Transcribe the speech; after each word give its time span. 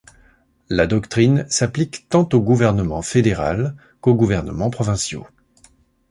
La 0.67 0.87
doctrine 0.87 1.45
s'applique 1.47 2.09
tant 2.09 2.27
au 2.33 2.39
gouvernement 2.41 3.03
fédéral 3.03 3.75
qu'aux 4.01 4.15
gouvernements 4.15 4.71
provinciaux. 4.71 5.27